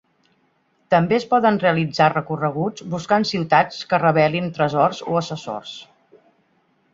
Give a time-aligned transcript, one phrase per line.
[0.93, 5.77] També es poden realitzar recorreguts buscant ciutats que revelin tresors o assessors.